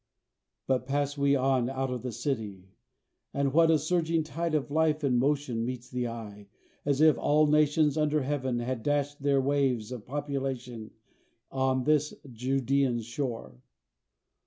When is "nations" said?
7.45-7.99